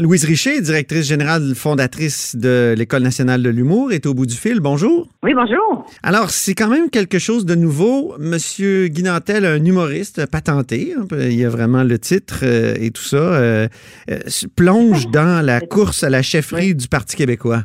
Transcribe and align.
Louise 0.00 0.24
Richer, 0.24 0.62
directrice 0.62 1.06
générale 1.06 1.54
fondatrice 1.54 2.34
de 2.34 2.74
l'École 2.74 3.02
nationale 3.02 3.42
de 3.42 3.50
l'humour, 3.50 3.92
est 3.92 4.06
au 4.06 4.14
bout 4.14 4.24
du 4.24 4.34
fil. 4.34 4.60
Bonjour. 4.60 5.06
Oui, 5.22 5.34
bonjour. 5.34 5.84
Alors, 6.02 6.30
c'est 6.30 6.54
quand 6.54 6.68
même 6.68 6.88
quelque 6.88 7.18
chose 7.18 7.44
de 7.44 7.54
nouveau. 7.54 8.14
Monsieur 8.18 8.88
Guinantel, 8.88 9.44
un 9.44 9.62
humoriste 9.62 10.24
patenté, 10.24 10.94
hein, 10.98 11.04
il 11.12 11.34
y 11.34 11.44
a 11.44 11.50
vraiment 11.50 11.84
le 11.84 11.98
titre 11.98 12.40
euh, 12.44 12.76
et 12.80 12.92
tout 12.92 13.02
ça, 13.02 13.18
euh, 13.18 13.68
euh, 14.10 14.20
plonge 14.56 15.08
dans 15.08 15.44
la 15.44 15.60
course 15.60 16.02
à 16.02 16.08
la 16.08 16.22
chefferie 16.22 16.74
du 16.74 16.88
Parti 16.88 17.14
québécois. 17.14 17.64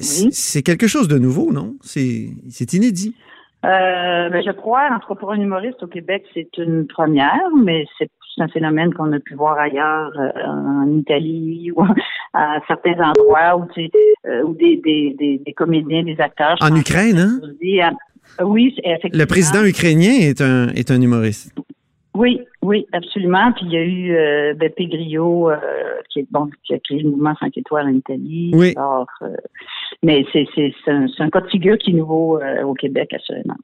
C'est 0.00 0.62
quelque 0.62 0.88
chose 0.88 1.06
de 1.06 1.16
nouveau, 1.16 1.52
non? 1.52 1.76
C'est 1.82 2.72
inédit. 2.72 3.14
Ben, 3.62 4.42
je 4.44 4.50
crois, 4.50 4.88
en 4.90 4.98
tout 4.98 5.06
cas 5.06 5.14
pour 5.14 5.30
un 5.30 5.40
humoriste 5.40 5.80
au 5.84 5.86
Québec, 5.86 6.24
c'est 6.34 6.58
une 6.58 6.88
première, 6.88 7.48
mais 7.64 7.84
c'est 7.98 8.10
c'est 8.34 8.42
un 8.42 8.48
phénomène 8.48 8.92
qu'on 8.94 9.12
a 9.12 9.20
pu 9.20 9.34
voir 9.34 9.58
ailleurs, 9.58 10.12
euh, 10.18 10.30
en 10.46 10.90
Italie 10.96 11.70
ou 11.76 11.84
à 12.32 12.60
certains 12.66 12.98
endroits 13.00 13.56
où, 13.56 13.66
euh, 14.26 14.42
où 14.42 14.54
des, 14.54 14.76
des, 14.76 15.40
des, 15.44 15.52
comédiens, 15.52 16.02
des 16.02 16.20
acteurs. 16.20 16.56
En 16.60 16.74
Ukraine, 16.74 17.18
hein? 17.18 17.40
Euh, 18.40 18.44
oui, 18.44 18.74
effectivement. 18.84 19.18
Le 19.18 19.26
président 19.26 19.64
ukrainien 19.64 20.12
est 20.12 20.40
un, 20.40 20.68
est 20.68 20.90
un 20.90 21.00
humoriste. 21.00 21.52
Oui, 22.14 22.40
oui, 22.62 22.86
absolument. 22.92 23.52
Puis 23.52 23.66
il 23.66 23.72
y 23.72 23.76
a 23.76 23.82
eu 23.82 24.14
euh, 24.14 24.54
Beppe 24.54 24.88
Grillo, 24.88 25.50
qui, 26.10 26.20
est, 26.20 26.26
bon, 26.30 26.48
qui 26.64 26.74
a 26.74 26.78
créé 26.78 27.02
le 27.02 27.10
mouvement 27.10 27.34
5 27.40 27.56
étoiles 27.56 27.86
en 27.86 27.94
Italie. 27.94 28.52
Oui. 28.54 28.74
mais 30.02 30.24
c'est, 30.32 30.46
un, 30.88 31.06
c'est 31.08 31.22
un 31.22 31.30
cas 31.30 31.40
de 31.40 31.48
figure 31.48 31.78
qui 31.78 31.90
est 31.90 31.94
nouveau 31.94 32.40
au 32.64 32.74
Québec, 32.74 33.12
assurément. 33.14 33.56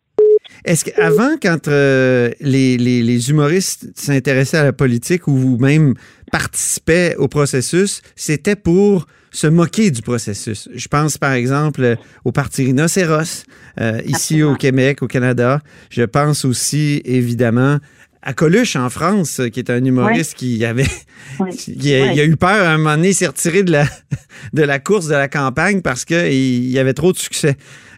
Est-ce 0.65 0.85
qu'avant, 0.85 1.37
quand 1.41 1.69
euh, 1.69 2.31
les, 2.41 2.77
les, 2.77 3.31
humoristes 3.31 3.89
s'intéressaient 3.95 4.59
à 4.59 4.65
la 4.65 4.73
politique 4.73 5.29
ou 5.29 5.57
même 5.59 5.95
participaient 6.33 7.15
au 7.17 7.29
processus, 7.29 8.03
c'était 8.17 8.57
pour 8.57 9.07
se 9.31 9.47
moquer 9.47 9.91
du 9.91 10.03
processus. 10.03 10.69
Je 10.75 10.89
pense 10.89 11.19
par 11.19 11.33
exemple 11.33 11.97
au 12.25 12.33
Parti 12.33 12.65
Rhinocéros, 12.65 13.45
euh, 13.81 14.01
ici 14.07 14.43
au 14.43 14.55
Québec, 14.55 15.03
au 15.03 15.07
Canada. 15.07 15.61
Je 15.91 16.03
pense 16.03 16.45
aussi 16.45 17.03
évidemment 17.05 17.79
à 18.27 18.33
Coluche 18.35 18.75
en 18.75 18.91
France, 18.91 19.41
qui 19.53 19.61
est 19.61 19.71
un 19.71 19.83
humoriste 19.85 20.35
qui 20.35 20.65
avait 20.65 20.83
qui 21.51 21.95
a, 21.95 22.25
eu 22.25 22.37
peur 22.37 22.67
à 22.67 22.73
un 22.73 22.79
moment 22.79 22.97
donné, 22.97 23.13
s'est 23.13 23.29
retiré 23.29 23.63
de 23.63 23.71
la, 23.71 23.85
de 24.53 24.63
la 24.63 24.81
course 24.81 25.07
de 25.09 25.15
la 25.15 25.29
campagne 25.29 25.81
parce 25.81 26.05
qu'il 26.05 26.71
y 26.71 26.79
avait 26.79 26.93
trop 26.93 27.13
de 27.13 27.17
succès. 27.17 27.55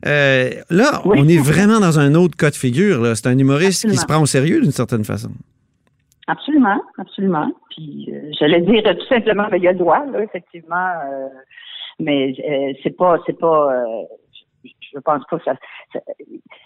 Euh, 0.06 0.50
là, 0.70 1.00
on 1.04 1.26
est 1.26 1.42
vraiment 1.42 1.80
dans 1.80 1.98
un 1.98 2.14
autre 2.14 2.36
cas 2.36 2.50
de 2.50 2.56
figure. 2.56 3.16
C'est 3.16 3.26
un 3.26 3.38
humoriste 3.38 3.88
qui 3.88 3.96
se 3.96 4.06
prend 4.06 4.20
au 4.20 4.26
sérieux 4.26 4.60
d'une 4.60 4.70
certaine 4.70 5.04
façon. 5.04 5.30
Absolument, 6.26 6.80
absolument. 6.98 7.50
Puis 7.70 8.10
euh, 8.12 8.30
j'allais 8.38 8.60
dire 8.60 8.82
tout 8.82 9.06
simplement, 9.08 9.48
il 9.56 9.62
y 9.62 9.68
a 9.68 9.72
le 9.72 9.78
droit, 9.78 10.04
là, 10.12 10.22
effectivement. 10.22 10.76
Euh, 11.10 11.28
mais 12.00 12.34
c'est 12.82 12.96
pas, 12.96 13.16
c'est 13.26 13.38
pas 13.38 13.66
je 14.94 14.98
pense 15.00 15.22
pas 15.30 15.38
que 15.38 15.44
ça. 15.44 15.54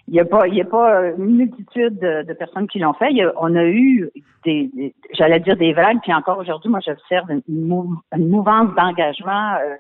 Il 0.08 0.14
n'y 0.14 0.20
a 0.20 0.24
pas, 0.24 0.46
il 0.46 0.54
y 0.54 0.60
a 0.60 0.64
pas 0.64 1.10
une 1.16 1.36
multitude 1.36 1.98
de, 1.98 2.32
personnes 2.34 2.66
qui 2.68 2.78
l'ont 2.78 2.92
fait. 2.92 3.10
on 3.36 3.54
a 3.54 3.64
eu 3.64 4.10
des, 4.44 4.94
j'allais 5.12 5.40
dire 5.40 5.56
des 5.56 5.72
vagues, 5.72 5.98
puis 6.02 6.12
encore 6.12 6.38
aujourd'hui, 6.38 6.70
moi, 6.70 6.80
j'observe 6.84 7.30
une, 7.30 7.42
une, 7.48 8.28
mouvance 8.28 8.74
d'engagement. 8.74 9.54
Euh, 9.54 9.76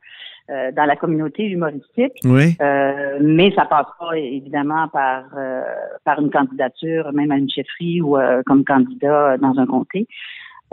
euh, 0.50 0.72
dans 0.72 0.86
la 0.86 0.96
communauté 0.96 1.44
humoristique, 1.44 2.14
oui. 2.24 2.56
euh, 2.60 3.18
mais 3.20 3.52
ça 3.54 3.64
passe 3.64 3.86
pas 3.96 4.18
évidemment 4.18 4.88
par 4.88 5.22
euh, 5.38 5.62
par 6.04 6.20
une 6.20 6.30
candidature, 6.30 7.12
même 7.12 7.30
à 7.30 7.36
une 7.36 7.48
chefferie 7.48 8.02
ou 8.02 8.16
comme 8.44 8.64
candidat 8.64 9.38
dans 9.38 9.56
un 9.60 9.66
comté. 9.66 10.08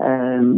Euh, 0.01 0.53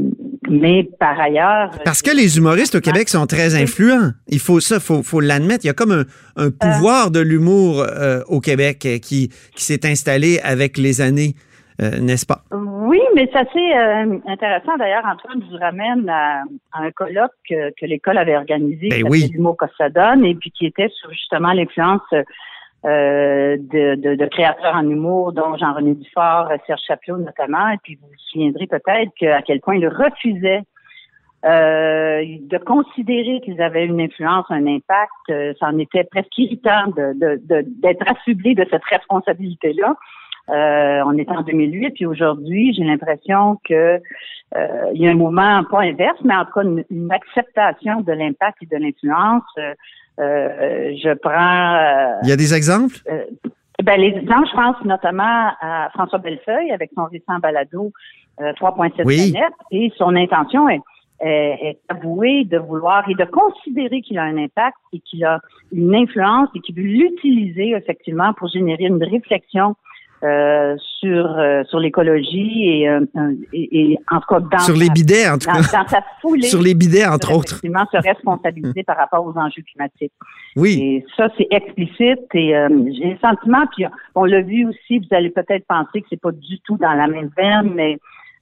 mais 0.50 0.88
par 1.00 1.20
ailleurs. 1.20 1.72
Parce 1.84 2.02
que 2.02 2.16
les 2.16 2.38
humoristes 2.38 2.75
au 2.75 2.81
Québec 2.81 3.09
sont 3.09 3.25
très 3.25 3.59
influents. 3.59 4.11
Il 4.28 4.39
faut 4.39 4.59
ça, 4.59 4.80
faut, 4.80 5.02
faut 5.03 5.20
l'admettre. 5.20 5.66
Il 5.66 5.67
y 5.67 5.72
a 5.72 5.73
comme 5.73 5.92
un, 5.92 6.06
un 6.36 6.47
euh. 6.47 6.52
pouvoir 6.52 7.11
de 7.11 7.20
l'humour 7.20 7.81
euh, 7.81 8.22
au 8.28 8.39
Québec 8.39 8.80
qui, 8.80 9.30
qui 9.56 9.64
s'est 9.64 9.85
installé 9.85 10.40
avec 10.44 10.78
les 10.78 11.01
années, 11.01 11.35
n'est-ce 11.80 12.28
pas? 12.28 12.44
Oui, 12.51 13.00
mais 13.16 13.28
c'est 13.34 13.40
assez 13.40 14.22
intéressant. 14.28 14.78
D'ailleurs, 14.78 15.03
Antoine, 15.06 15.41
vous 15.50 15.57
ramène 15.57 16.07
à, 16.07 16.44
un 16.74 16.91
colloque 16.91 17.31
que, 17.50 17.72
que 17.72 17.88
l'école 17.88 18.19
avait 18.19 18.38
organisé, 18.38 18.90
ben 18.90 19.03
oui. 19.09 19.31
l'humour 19.34 19.57
que 19.57 19.66
ça 19.78 19.90
donne, 19.90 20.24
et 20.24 20.35
puis 20.35 20.51
qui 20.51 20.68
était 20.68 20.90
sur 20.90 21.09
justement 21.12 21.53
l'influence 21.53 22.01
euh, 22.86 23.58
de, 23.58 23.96
de, 23.96 24.16
de, 24.16 24.25
créateurs 24.25 24.75
en 24.75 24.90
humour, 24.90 25.34
dont 25.34 25.56
Jean-René 25.58 25.94
Dufort, 25.96 26.52
Serge 26.66 26.81
Chaplot 26.88 27.18
notamment. 27.18 27.69
Et 27.69 27.78
puis 27.84 27.96
vous 27.96 28.08
vous 28.08 28.18
souviendrez 28.31 28.68
peut-être 28.68 29.12
à 29.28 29.42
quel 29.42 29.62
point 29.62 29.75
ils 29.75 29.88
refusaient 29.88 30.64
euh, 31.44 32.24
de 32.40 32.58
considérer 32.59 33.42
qu'ils 33.42 33.62
avaient 33.62 33.86
une 33.86 34.00
influence, 34.00 34.46
un 34.50 34.68
impact. 34.68 35.12
Euh, 35.30 35.53
ça 35.59 35.68
en 35.68 35.78
était 35.80 36.03
presque 36.03 36.38
irritant 36.38 36.88
d'être 36.88 37.19
de, 37.19 38.34
de, 38.34 38.53
de 38.53 38.66
cette 38.69 38.86
responsabilité-là. 38.86 39.96
Euh, 40.50 41.03
on 41.06 41.18
est 41.18 41.30
en 41.30 41.42
2008, 41.42 41.92
puis 41.92 42.06
aujourd'hui, 42.06 42.74
j'ai 42.74 42.84
l'impression 42.84 43.59
que 43.63 44.02
euh, 44.56 44.92
il 44.94 45.02
y 45.02 45.08
a 45.08 45.12
un 45.12 45.16
mouvement 45.16 45.63
pas 45.63 45.81
inverse, 45.81 46.19
mais 46.24 46.36
en 46.36 46.46
tout 46.46 46.52
cas 46.52 46.63
une, 46.63 47.12
acceptation 47.12 48.02
de 48.02 48.12
l'impact 48.12 48.58
et 48.62 48.66
de 48.66 48.78
l'influence. 48.78 49.44
Euh, 50.22 50.94
je 51.02 51.14
prends. 51.16 52.20
il 52.24 52.30
y 52.30 52.32
a 52.32 52.36
des 52.36 52.54
exemples? 52.54 52.98
ben, 53.84 54.00
les 54.00 54.09
exemples, 54.09 54.48
je 54.50 54.56
pense 54.56 54.86
notamment 54.86 55.52
à 55.59 55.90
François 55.94 56.20
Bellefeuille 56.20 56.72
avec 56.72 56.92
son 56.96 57.06
récent 57.06 57.40
balado 57.42 57.92
3.7 58.40 59.02
oui. 59.06 59.34
et 59.72 59.92
son 59.98 60.16
intention 60.16 60.70
est, 60.70 60.81
est, 61.22 61.80
avouée 61.90 62.46
de 62.46 62.58
vouloir 62.58 63.08
et 63.10 63.16
de 63.16 63.26
considérer 63.26 64.02
qu'il 64.02 64.18
a 64.18 64.24
un 64.24 64.38
impact 64.38 64.78
et 64.94 65.00
qu'il 65.00 65.24
a 65.26 65.40
une 65.72 65.96
influence 65.96 66.50
et 66.56 66.60
qu'il 66.60 66.76
veut 66.76 66.81
l'utiliser 66.81 67.72
effectivement 67.72 68.34
pour 68.34 68.48
générer 68.50 68.86
une 68.86 69.04
réflexion 69.04 69.76
euh, 70.24 70.76
sur 71.00 71.38
euh, 71.38 71.64
sur 71.64 71.80
l'écologie 71.80 72.70
et, 72.70 72.90
euh, 72.90 73.02
et, 73.54 73.92
et, 73.92 74.00
en 74.12 74.20
tout 74.20 74.28
cas 74.28 74.40
dans 74.40 74.59
sur 74.59 74.76
les 74.76 74.90
bidets 74.90 75.28
en 75.28 75.38
tout 75.38 75.48
cas. 75.48 75.58
dans, 75.58 75.88
sa 75.88 76.02
foulée. 76.22 76.48
Sur 76.48 76.62
les 76.62 76.76
bidets 76.76 77.06
entre 77.06 77.34
autres. 77.34 77.54
effectivement 77.54 77.86
se 77.92 77.98
responsabiliser 77.98 78.84
par 78.84 78.98
rapport 78.98 79.26
aux 79.26 79.38
enjeux 79.38 79.64
climatiques. 79.64 80.14
Oui. 80.56 80.80
Et 80.80 81.06
ça 81.18 81.30
c'est 81.38 81.48
explicite 81.50 82.20
et 82.36 82.50
j'ai 82.50 83.12
le 83.12 83.18
sentiment 83.20 83.66
puis 83.76 83.86
on 84.14 84.26
l'a 84.26 84.42
vu 84.42 84.68
aussi 84.68 85.00
vous 85.00 85.16
allez 85.16 85.31
peut-être 85.31 85.66
penser 85.68 86.02
que 86.02 86.08
c'est 86.10 86.22
pas 86.22 86.31
du 86.31 86.60
tout 86.60 86.78
dans 86.78 86.94
la 86.94 87.08
même 87.08 87.31
veine 87.36 87.72
mais 87.74 87.98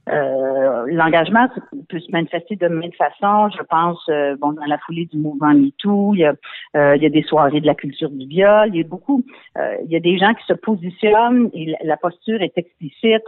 euh, 0.10 0.86
l'engagement 0.88 1.48
peut 1.88 2.00
se 2.00 2.12
manifester 2.12 2.56
de 2.56 2.68
mille 2.68 2.94
façons. 2.96 3.50
Je 3.56 3.64
pense, 3.64 4.00
euh, 4.10 4.36
bon, 4.40 4.54
dans 4.54 4.66
la 4.66 4.78
foulée 4.80 5.06
du 5.06 5.18
mouvement 5.18 5.54
MeToo, 5.54 6.14
il 6.16 6.20
y 6.20 6.26
a, 6.26 6.34
euh, 6.76 6.96
il 6.96 7.04
y 7.04 7.06
a 7.06 7.10
des 7.10 7.24
soirées 7.24 7.62
de 7.62 7.68
la 7.68 7.76
culture 7.76 8.10
du 8.10 8.26
viol. 8.26 8.70
Il 8.70 8.78
y 8.78 8.82
a 8.82 8.88
beaucoup, 8.88 9.24
il 9.58 9.92
y 9.92 9.96
a 9.96 10.00
des 10.00 10.18
gens 10.18 10.34
qui 10.34 10.46
se 10.48 10.54
positionnent 10.54 11.50
et 11.54 11.76
la, 11.84 11.98
posture 11.98 12.42
est 12.42 12.58
explicite. 12.58 13.24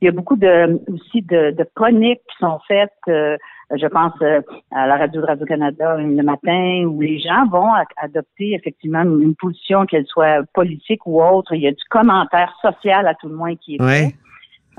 il 0.00 0.04
y 0.04 0.08
a 0.08 0.12
beaucoup 0.12 0.36
de 0.36 0.80
aussi 0.92 1.22
de, 1.22 1.50
de 1.52 1.66
chroniques 1.74 2.20
qui 2.30 2.36
sont 2.38 2.58
faites. 2.68 2.92
je 3.06 3.86
pense 3.86 4.12
à 4.72 4.86
la 4.86 4.96
radio 4.96 5.22
de 5.22 5.26
Radio-Canada 5.26 5.96
le 5.96 6.22
matin 6.22 6.84
où 6.86 7.00
les 7.00 7.18
gens 7.18 7.46
vont 7.48 7.72
adopter 7.96 8.54
effectivement 8.54 9.02
une, 9.02 9.34
position, 9.34 9.86
qu'elle 9.86 10.06
soit 10.06 10.44
politique 10.52 11.06
ou 11.06 11.22
autre. 11.22 11.54
Il 11.54 11.62
y 11.62 11.68
a 11.68 11.72
du 11.72 11.84
commentaire 11.88 12.54
social 12.60 13.06
à 13.06 13.14
tout 13.14 13.28
le 13.28 13.36
moins 13.36 13.56
qui 13.56 13.76
est 13.76 13.82
fait. 13.82 14.14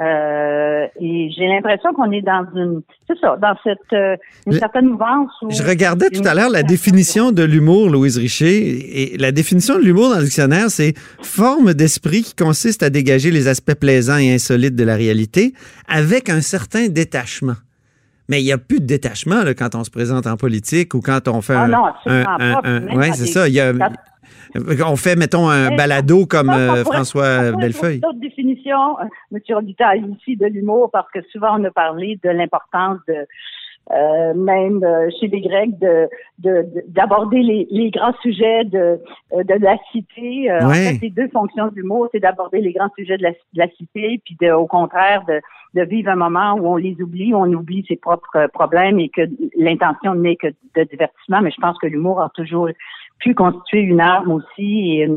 Euh, 0.02 0.88
et 1.00 1.30
j'ai 1.38 1.48
l'impression 1.48 1.94
qu'on 1.94 2.12
est 2.12 2.24
dans 2.24 2.46
une, 2.56 2.82
c'est 3.08 3.20
ça, 3.20 3.38
dans 3.40 3.54
cette 3.64 3.78
euh, 3.94 4.16
une 4.48 4.54
certaine 4.54 4.88
mouvance. 4.88 5.30
je 5.48 5.62
regardais 5.62 6.10
tout 6.10 6.24
à 6.26 6.34
l'heure 6.34 6.50
la 6.50 6.64
définition 6.64 7.32
de 7.32 7.44
l'humour, 7.44 7.88
Louise 7.90 8.18
Richer, 8.18 9.14
et 9.14 9.18
la 9.18 9.32
définition 9.32 9.76
de 9.76 9.84
l'humour 9.84 10.10
dans 10.10 10.18
le 10.18 10.24
dictionnaire, 10.24 10.72
c'est 10.72 10.96
forme 11.22 11.76
d'esprit 11.76 12.24
qui 12.24 12.36
consiste 12.36 12.82
à 12.82 12.90
dégager 12.90 13.30
les 13.30 13.48
aspects 13.48 13.76
plaisants 13.76 14.18
et 14.18 14.34
insolites 14.34 14.76
de 14.76 14.84
la 14.84 14.96
réalité 14.96 15.54
avec 15.88 16.30
un 16.30 16.42
certain 16.42 16.88
détachement. 16.88 17.58
Mais 18.28 18.42
il 18.42 18.46
n'y 18.46 18.54
a 18.54 18.58
plus 18.58 18.80
de 18.80 18.86
détachement 18.86 19.44
là, 19.44 19.54
quand 19.54 19.76
on 19.76 19.84
se 19.84 19.92
présente 19.92 20.26
en 20.26 20.38
politique 20.38 20.96
ou 20.96 21.02
quand 21.02 21.28
on 21.28 21.42
fait 21.42 21.54
ah 21.54 21.64
un. 21.64 21.68
Non, 21.68 21.86
absolument 21.86 22.38
pas. 22.38 22.96
Oui, 22.96 23.08
c'est 23.14 23.28
ça. 23.28 23.48
Il 23.48 23.54
y 23.54 23.60
a, 23.60 23.74
on 24.56 24.96
fait, 24.96 25.16
mettons, 25.16 25.50
un 25.50 25.76
balado 25.76 26.26
comme 26.26 26.50
euh, 26.50 26.84
François 26.84 27.52
Bellefeuille. 27.52 28.00
D'autres 28.00 28.20
définitions, 28.20 29.00
euh, 29.00 29.06
M. 29.34 29.58
Auditeur, 29.58 29.96
ici, 29.96 30.36
de 30.36 30.48
l'humour, 30.48 30.90
parce 30.92 31.10
que 31.12 31.20
souvent 31.32 31.60
on 31.60 31.64
a 31.64 31.72
parlé 31.72 32.20
de 32.24 32.30
l'importance 32.30 33.00
de 33.08 33.26
euh, 33.92 34.34
même 34.36 34.86
chez 35.20 35.28
les 35.28 35.42
Grecs 35.42 35.78
de 35.80 36.08
d'aborder 36.88 37.42
les, 37.42 37.68
les, 37.72 37.90
grands 37.90 38.14
sujets 38.22 38.64
de 38.64 39.00
de 39.34 39.64
la 39.64 39.76
cité. 39.92 40.52
En 40.62 40.70
fait, 40.70 41.00
les 41.02 41.10
deux 41.10 41.28
fonctions 41.30 41.68
de 41.68 41.76
l'humour, 41.76 42.08
c'est 42.12 42.20
d'aborder 42.20 42.62
les 42.62 42.74
grands 42.74 42.92
sujets 42.98 43.18
de 43.18 43.24
la, 43.24 43.32
de 43.32 43.38
la 43.56 43.68
cité, 43.70 44.22
puis 44.24 44.38
de, 44.40 44.52
au 44.52 44.68
contraire 44.68 45.24
de, 45.28 45.42
de 45.74 45.82
vivre 45.84 46.10
un 46.10 46.16
moment 46.16 46.54
où 46.54 46.68
on 46.68 46.76
les 46.76 46.96
oublie, 47.02 47.34
où 47.34 47.38
on 47.38 47.52
oublie 47.54 47.86
ses 47.88 47.96
propres 47.96 48.48
problèmes 48.54 49.00
et 49.00 49.10
que 49.10 49.22
l'intention 49.58 50.16
n'est 50.16 50.36
que 50.36 50.48
de 50.76 50.84
divertissement. 50.84 51.42
Mais 51.42 51.52
je 51.52 51.62
pense 51.62 51.78
que 51.80 51.88
l'humour 51.88 52.22
a 52.22 52.30
toujours 52.34 52.70
pu 53.22 53.34
constituer 53.34 53.82
une 53.82 54.02
arme 54.02 54.32
aussi 54.32 55.00
et 55.00 55.08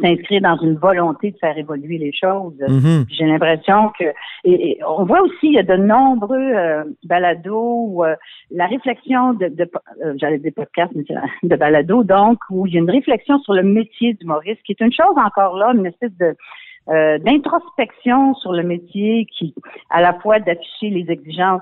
s'inscrire 0.00 0.42
dans 0.42 0.58
une 0.58 0.76
volonté 0.76 1.32
de 1.32 1.38
faire 1.38 1.56
évoluer 1.56 1.98
les 1.98 2.12
choses. 2.12 2.54
Mhm. 2.68 3.06
J'ai 3.10 3.26
l'impression 3.26 3.90
que 3.98 4.04
et, 4.44 4.78
on 4.86 5.04
voit 5.04 5.22
aussi 5.22 5.48
il 5.48 5.54
y 5.54 5.58
a 5.58 5.62
de 5.62 5.76
nombreux 5.76 6.36
euh, 6.38 6.84
balados 7.04 7.86
où 7.88 8.04
euh, 8.04 8.14
la 8.50 8.66
réflexion 8.66 9.32
de, 9.34 9.48
de 9.48 9.68
euh, 10.04 10.14
j'allais 10.16 10.38
dire 10.38 10.52
podcast 10.54 10.92
mais 10.94 11.04
de 11.42 11.56
balado 11.56 12.04
donc 12.04 12.38
où 12.50 12.66
il 12.66 12.74
y 12.74 12.76
a 12.76 12.80
une 12.80 12.90
réflexion 12.90 13.38
sur 13.40 13.54
le 13.54 13.62
métier 13.62 14.14
d'humoriste 14.14 14.62
qui 14.64 14.72
est 14.72 14.80
une 14.80 14.92
chose 14.92 15.16
encore 15.16 15.56
là 15.56 15.72
une 15.74 15.86
espèce 15.86 16.16
de 16.18 16.36
euh, 16.90 17.18
d'introspection 17.18 18.34
sur 18.36 18.52
le 18.52 18.62
métier 18.62 19.26
qui, 19.26 19.54
à 19.90 20.00
la 20.00 20.14
fois 20.14 20.38
d'afficher 20.38 20.88
les 20.88 21.04
exigences 21.10 21.60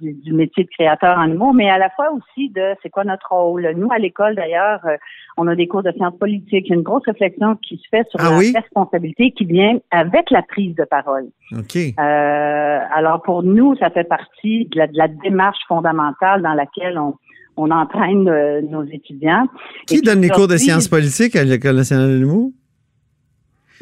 du, 0.00 0.32
métier 0.32 0.62
de 0.62 0.68
créateur 0.68 1.18
en 1.18 1.28
humour, 1.28 1.54
mais 1.54 1.68
à 1.68 1.76
la 1.76 1.90
fois 1.90 2.12
aussi 2.12 2.50
de 2.50 2.76
c'est 2.80 2.88
quoi 2.88 3.02
notre 3.02 3.32
rôle. 3.32 3.68
Nous, 3.76 3.88
à 3.90 3.98
l'école, 3.98 4.36
d'ailleurs, 4.36 4.78
euh, 4.86 4.96
on 5.36 5.48
a 5.48 5.56
des 5.56 5.66
cours 5.66 5.82
de 5.82 5.90
sciences 5.90 6.16
politiques. 6.16 6.66
Il 6.66 6.70
y 6.70 6.72
a 6.72 6.76
une 6.76 6.82
grosse 6.82 7.02
réflexion 7.04 7.56
qui 7.56 7.78
se 7.78 7.88
fait 7.90 8.08
sur 8.10 8.20
ah 8.20 8.30
la 8.30 8.60
responsabilité 8.60 9.32
qui 9.32 9.44
vient 9.44 9.76
avec 9.90 10.30
la 10.30 10.42
prise 10.42 10.76
de 10.76 10.84
parole. 10.84 11.26
OK. 11.52 11.76
Euh, 11.76 12.78
alors, 12.94 13.22
pour 13.22 13.42
nous, 13.42 13.74
ça 13.76 13.90
fait 13.90 14.04
partie 14.04 14.66
de 14.66 14.78
la, 14.78 14.86
de 14.86 14.96
la 14.96 15.08
démarche 15.08 15.58
fondamentale 15.66 16.42
dans 16.42 16.54
laquelle 16.54 16.96
on, 16.96 17.14
on 17.56 17.72
entraîne 17.72 18.22
nos 18.70 18.84
étudiants. 18.84 19.48
Qui 19.88 20.00
donne 20.00 20.20
les 20.20 20.28
cours 20.28 20.46
de 20.46 20.56
sciences 20.56 20.86
politiques 20.86 21.34
à 21.34 21.42
l'École 21.42 21.74
nationale 21.74 22.10
de 22.10 22.18
l'humour? 22.18 22.52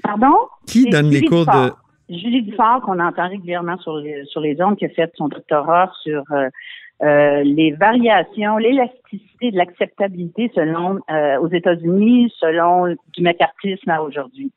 Pardon? 0.02 0.34
Qui 0.66 0.88
donne 0.90 1.10
les 1.10 1.22
cours 1.22 1.46
de. 1.46 1.72
Julie 2.10 2.42
Dufort, 2.42 2.80
qu'on 2.80 3.00
entend 3.00 3.28
régulièrement 3.28 3.76
sur 3.78 3.98
les, 3.98 4.24
sur 4.26 4.40
les 4.40 4.60
ondes, 4.62 4.76
qui 4.76 4.86
a 4.86 4.88
fait 4.88 5.12
son 5.16 5.28
doctorat 5.28 5.92
sur 6.02 6.22
euh, 6.30 6.48
euh, 7.02 7.42
les 7.44 7.72
variations, 7.72 8.56
l'élasticité 8.56 9.50
de 9.50 9.56
l'acceptabilité 9.56 10.50
selon 10.54 11.00
euh, 11.10 11.38
aux 11.38 11.48
États-Unis, 11.48 12.32
selon 12.38 12.96
du 13.14 13.22
mécartisme 13.22 13.90
à 13.90 14.00
aujourd'hui. 14.00 14.52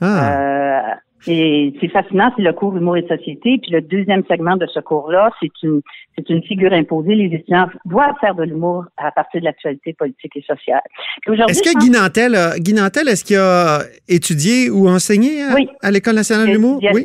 Ah. 0.00 0.98
Et 1.26 1.72
c'est 1.80 1.88
fascinant, 1.88 2.32
c'est 2.36 2.42
le 2.42 2.52
cours 2.52 2.76
Humour 2.76 2.96
et 2.96 3.06
Société. 3.06 3.58
Puis 3.62 3.70
le 3.70 3.80
deuxième 3.80 4.24
segment 4.28 4.56
de 4.56 4.66
ce 4.66 4.80
cours-là, 4.80 5.30
c'est 5.40 5.52
une 5.62 5.80
c'est 6.16 6.28
une 6.28 6.42
figure 6.42 6.72
imposée. 6.72 7.14
Les 7.14 7.36
étudiants 7.36 7.68
doivent 7.84 8.14
faire 8.20 8.34
de 8.34 8.42
l'humour 8.42 8.84
à 8.96 9.10
partir 9.12 9.40
de 9.40 9.46
l'actualité 9.46 9.92
politique 9.92 10.36
et 10.36 10.42
sociale. 10.42 10.82
Est-ce 11.26 11.62
que 11.62 11.78
Guy 11.78 11.90
Nantel, 11.90 12.36
Guy 12.58 12.74
Nantel, 12.74 13.08
est-ce 13.08 13.24
qu'il 13.24 13.36
a 13.36 13.80
étudié 14.08 14.68
ou 14.70 14.88
enseigné 14.88 15.42
à, 15.80 15.90
l'École 15.90 16.16
nationale 16.16 16.48
de 16.48 16.52
l'humour? 16.52 16.80
Oui. 16.82 17.04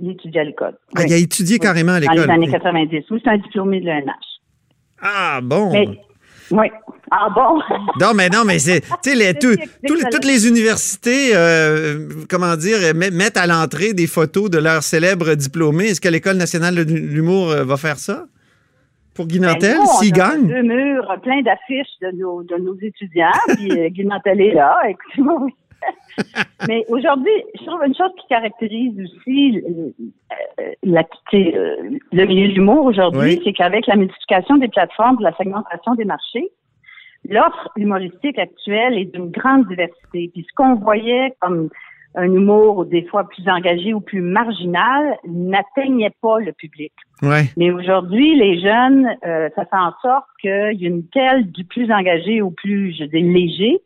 Il 0.00 0.08
a 0.08 0.12
étudié 0.12 0.40
à 0.40 0.44
l'école. 0.44 0.74
Ah, 0.94 1.02
il 1.06 1.12
a 1.12 1.16
étudié 1.16 1.58
carrément 1.58 1.92
à 1.92 2.00
l'école. 2.00 2.16
Dans 2.16 2.24
les 2.24 2.30
années 2.30 2.50
90. 2.50 3.04
Oui, 3.10 3.20
c'est 3.24 3.30
un 3.30 3.38
diplômé 3.38 3.80
de 3.80 3.86
l'ENH. 3.86 4.12
Ah, 5.00 5.40
bon. 5.42 5.72
Oui. 6.50 6.66
Ah 7.10 7.28
bon? 7.34 7.60
non, 8.00 8.14
mais 8.14 8.28
non, 8.28 8.44
mais 8.44 8.58
c'est. 8.58 8.80
Tu 9.02 9.16
sais, 9.16 9.34
toutes 9.34 10.24
les 10.24 10.48
universités, 10.48 11.30
euh, 11.34 12.08
comment 12.28 12.56
dire, 12.56 12.78
mettent 12.94 13.36
à 13.36 13.46
l'entrée 13.46 13.92
des 13.94 14.06
photos 14.06 14.50
de 14.50 14.58
leurs 14.58 14.82
célèbres 14.82 15.34
diplômés. 15.34 15.86
Est-ce 15.86 16.00
que 16.00 16.08
l'École 16.08 16.36
nationale 16.36 16.74
de 16.74 16.94
l'humour 16.94 17.50
euh, 17.50 17.64
va 17.64 17.76
faire 17.76 17.98
ça? 17.98 18.26
Pour 19.14 19.26
Guy 19.26 19.40
Nantel, 19.40 19.78
ben 19.78 19.86
s'il 19.86 20.12
gagne? 20.12 20.46
deux 20.46 20.62
murs 20.62 21.16
plein 21.22 21.40
d'affiches 21.40 21.98
de 22.02 22.10
nos, 22.18 22.42
de 22.42 22.56
nos 22.56 22.76
étudiants, 22.82 23.30
puis 23.56 23.70
euh, 23.70 23.88
Guy 23.88 24.04
Nantel 24.04 24.40
est 24.42 24.52
là. 24.52 24.76
Écoutez-moi, 24.88 25.46
Mais 26.68 26.84
aujourd'hui, 26.88 27.32
je 27.58 27.64
trouve 27.64 27.82
une 27.84 27.94
chose 27.94 28.10
qui 28.20 28.26
caractérise 28.28 28.98
aussi 29.00 29.62
la, 30.82 31.02
le 31.32 32.24
milieu 32.24 32.48
de 32.48 32.54
l'humour 32.54 32.86
aujourd'hui, 32.86 33.40
c'est 33.44 33.52
qu'avec 33.52 33.86
la 33.86 33.96
multiplication 33.96 34.56
des 34.56 34.68
plateformes, 34.68 35.18
la 35.20 35.34
segmentation 35.36 35.94
des 35.94 36.04
marchés, 36.04 36.48
l'offre 37.28 37.70
humoristique 37.76 38.38
actuelle 38.38 38.98
est 38.98 39.06
d'une 39.06 39.30
grande 39.30 39.66
diversité. 39.68 40.30
Puis 40.32 40.46
ce 40.48 40.54
qu'on 40.54 40.76
voyait 40.76 41.34
comme 41.40 41.68
un 42.16 42.32
humour 42.32 42.86
des 42.86 43.04
fois 43.04 43.28
plus 43.28 43.46
engagé 43.48 43.92
ou 43.92 44.00
plus 44.00 44.22
marginal 44.22 45.18
n'atteignait 45.26 46.14
pas 46.22 46.38
le 46.38 46.52
public. 46.52 46.92
Mais 47.56 47.70
aujourd'hui, 47.70 48.36
les 48.36 48.60
jeunes, 48.60 49.08
euh, 49.24 49.48
ça 49.54 49.64
fait 49.66 49.76
en 49.76 49.92
sorte 50.00 50.26
qu'il 50.40 50.80
y 50.80 50.86
a 50.86 50.88
une 50.88 51.06
telle 51.08 51.50
du 51.50 51.64
plus 51.64 51.92
engagé 51.92 52.40
au 52.40 52.50
plus, 52.50 52.96
je 52.98 53.04
dis, 53.04 53.20
léger. 53.20 53.80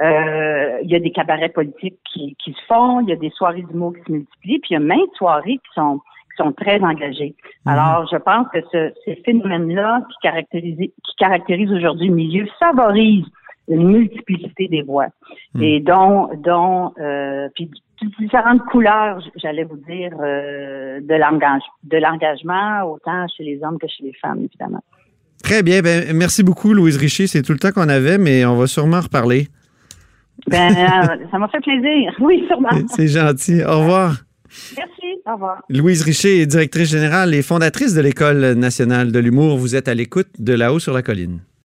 Euh, 0.00 0.78
il 0.82 0.90
y 0.90 0.94
a 0.94 1.00
des 1.00 1.10
cabarets 1.10 1.50
politiques 1.50 1.98
qui, 2.10 2.36
qui 2.42 2.52
se 2.52 2.64
font, 2.66 3.00
il 3.00 3.08
y 3.08 3.12
a 3.12 3.16
des 3.16 3.30
soirées 3.30 3.62
d'humour 3.62 3.94
qui 3.94 4.02
se 4.04 4.12
multiplient, 4.12 4.58
puis 4.60 4.70
il 4.70 4.74
y 4.74 4.76
a 4.76 4.80
maintes 4.80 5.14
soirées 5.16 5.58
qui 5.58 5.74
sont 5.74 6.00
sont 6.36 6.52
très 6.52 6.80
engagés. 6.80 7.34
Mhm. 7.66 7.72
Alors, 7.72 8.08
je 8.10 8.16
pense 8.16 8.46
que 8.52 8.58
ce, 8.72 8.92
ces 9.04 9.16
phénomènes-là 9.24 10.02
qui 10.08 10.16
caractérisent, 10.22 10.78
qui 10.78 11.16
caractérisent 11.18 11.72
aujourd'hui 11.72 12.08
le 12.08 12.14
milieu 12.14 12.46
favorisent 12.58 13.26
une 13.68 13.88
multiplicité 13.88 14.68
des 14.68 14.82
voix 14.82 15.08
mhm. 15.54 15.62
et 15.62 15.80
dont, 15.80 16.30
dont 16.38 16.92
euh, 16.98 17.48
puis 17.54 17.70
différentes 18.18 18.64
couleurs, 18.64 19.22
j'allais 19.36 19.64
vous 19.64 19.76
dire, 19.76 20.12
euh, 20.20 21.00
de 21.00 21.96
l'engagement, 21.96 22.90
autant 22.90 23.26
chez 23.28 23.44
les 23.44 23.62
hommes 23.62 23.78
que 23.78 23.86
chez 23.86 24.04
les 24.04 24.14
femmes, 24.14 24.44
évidemment. 24.44 24.82
Très 25.42 25.62
bien. 25.62 25.82
Ben, 25.82 26.04
merci 26.14 26.42
beaucoup, 26.42 26.72
Louise 26.72 26.96
Richer. 26.96 27.26
C'est 27.26 27.42
tout 27.42 27.52
le 27.52 27.58
temps 27.58 27.72
qu'on 27.72 27.88
avait, 27.88 28.18
mais 28.18 28.44
on 28.44 28.56
va 28.56 28.66
sûrement 28.66 29.00
reparler. 29.00 29.48
Ben, 30.48 30.72
euh, 30.76 31.16
ça 31.30 31.38
m'a 31.38 31.48
fait 31.48 31.60
plaisir. 31.60 32.12
Oui, 32.20 32.44
sûrement. 32.48 32.68
C'est 32.88 33.08
gentil. 33.08 33.62
Au 33.64 33.80
revoir. 33.80 34.16
Merci. 34.76 35.20
Au 35.26 35.34
revoir. 35.34 35.62
Louise 35.68 36.02
Richer 36.02 36.40
est 36.40 36.46
directrice 36.46 36.90
générale 36.90 37.34
et 37.34 37.42
fondatrice 37.42 37.94
de 37.94 38.00
l'École 38.00 38.54
nationale 38.54 39.12
de 39.12 39.18
l'humour. 39.18 39.58
Vous 39.58 39.76
êtes 39.76 39.88
à 39.88 39.94
l'écoute 39.94 40.28
de 40.38 40.52
là-haut 40.52 40.80
sur 40.80 40.92
la 40.92 41.02
colline. 41.02 41.40